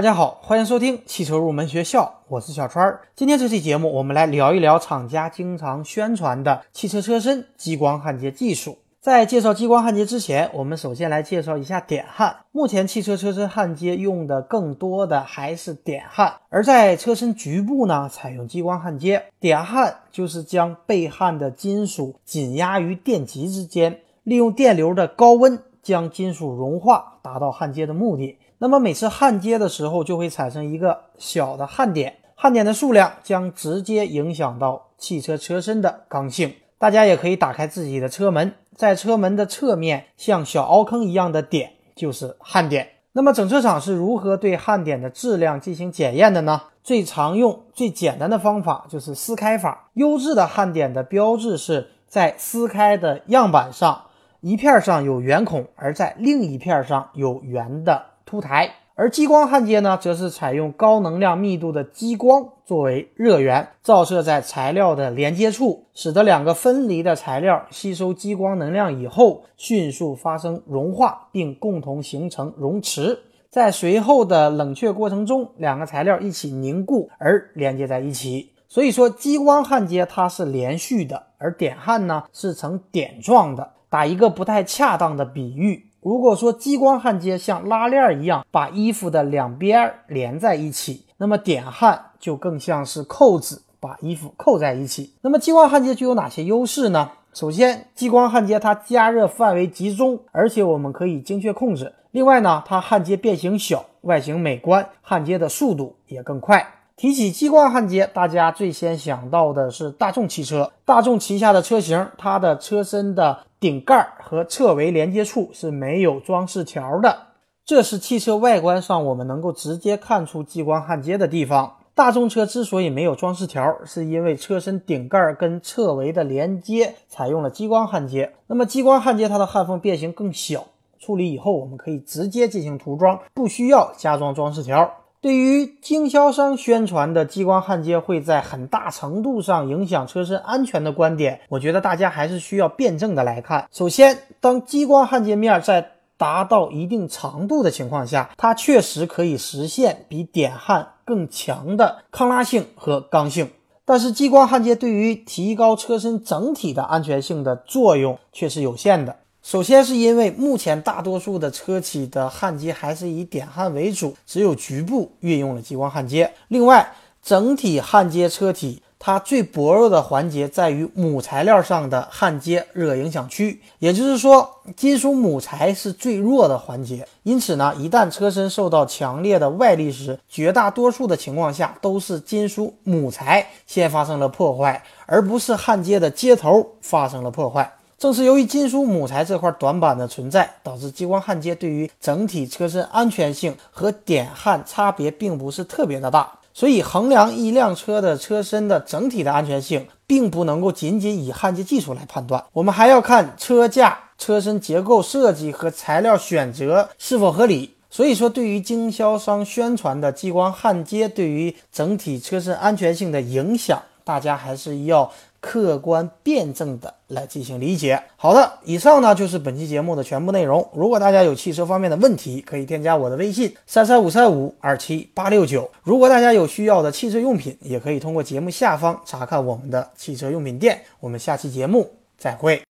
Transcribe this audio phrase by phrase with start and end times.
[0.00, 3.02] 大家好，欢迎收听汽车入门学校，我是小川儿。
[3.14, 8.78] 今天这期节目，我们来聊一聊厂家经常宣传的汽车车身激光焊接技术。
[8.98, 12.34] 在介绍激光焊接之前，我们首先来介绍一下点焊。
[12.50, 19.22] 目前汽车车身焊接用的更多的还是点焊，而在车身局部呢，采用激光焊接。
[19.38, 28.38] 点焊就是将被焊的金属紧压于电极之间，利用电流的高温将金属融化，达到焊接的目的。
[28.62, 36.52] 那么每次焊接的时候，就会产生一个小的焊点，焊点的数量将直接影响到汽车车身的刚性。
[36.76, 42.86] 大家也可以打开自己的车门，在车门的侧面像小凹坑一样的点就是焊点。
[43.12, 46.60] 那么整车厂是如何对焊点的质量进行检验的呢？
[46.82, 49.88] 最常用、最简单的方法就是撕开法。
[49.94, 54.02] 优质的焊点的标志是在撕开的样板上，
[54.42, 58.04] 一片上有圆孔，而在另一片上有圆的。
[58.30, 73.18] 凸台，而激光焊接呢，则是采用高能量密度的激光作为热源，照射在材料的连接处，使得两个分离的材料吸收激光能量以后，迅速发生融化，并共同形成熔池。
[73.50, 78.52] 在随后的冷却过程中，两个材料一起凝固而连接在一起。
[78.68, 83.72] 所以说，激光焊接它是连续的，而点焊呢是呈点状的。
[83.88, 85.89] 打一个不太恰当的比喻。
[86.02, 95.12] 如果说激光焊接像拉链一样把衣服的两边连在一起，那么点焊就更像是扣子把衣服扣在一起。
[95.20, 97.10] 那么激光焊接具有哪些优势呢？
[97.32, 101.92] 首先，激光焊接它加热范围集中，而且我们可以精确控制。
[102.10, 106.66] 另外呢，它焊接变形小，外形美观，焊接的速度也更快。
[106.96, 110.72] 提起激光焊接，大家最先想到的是大众汽车。
[110.84, 117.26] 大众旗下的车型，它的车身的顶盖和侧围连接处是没有装饰条的，
[117.62, 121.76] 这是汽车外观上我们能够直接看出激光焊接的地方。
[121.94, 128.32] 大众车之所以没有装饰条，是因为车身顶盖跟侧围的连接采用了激光焊接。
[128.46, 130.64] 那么激光焊接它的焊缝变形更小，
[130.98, 134.90] 处理以后我们可以直接进行涂装，不需要加装装饰条。
[135.22, 143.68] 对于经销商宣传的激光焊接会在很大程度上影响车身安全的观点，我觉得大家还是需要辩证的来看。
[143.70, 153.50] 首先，当激光焊接面在达到一定长度的情况下，它确实可以实现比点焊更强的抗拉性和刚性，
[153.84, 159.16] 但是激光焊接对于提高车身整体的安全性的作用却是有限的。
[159.42, 166.32] 首先是因为目前大多数的车企的焊接还是以点焊为主，只有局部运用了激光焊接。
[166.48, 166.92] 另外，
[167.22, 177.08] 整体焊接车体它最薄弱的环节在于母材料上的焊接热影响区，也就是说，金属母材是最弱的环节。
[177.22, 187.72] 因此呢，一旦车身受到强烈的外力时，绝大多数的情况下都是金属母材先发生了破坏，而不是焊接的接头发生了破坏。
[188.00, 196.32] 正是由于金属母材这块短板的存在，导致激光焊接对于整体车身安全性和点焊差别并不是特别的大。
[196.54, 207.74] 所以，衡量一辆车的车身的整体的安全性，并不能够仅仅以焊接技术来判断，我们还要看车架、车身结构设计和材料选择是否合理。
[207.90, 215.12] 所以说，对于经销商宣传的激光焊接对于整体车身安全性的影响，大家还是要。
[215.40, 218.02] 客观辩证的来进行理解。
[218.16, 220.66] 好的，以上呢就是本期节目的全部内容。
[220.72, 225.70] 如果大家有汽车方面的问题，可以添加我的微信三三五三五二七八六九。
[225.82, 230.80] 如果大家有需要的汽车用品，也可以通过节目下方查看我们的汽车用品店。
[231.00, 232.58] 我们下期节目再会。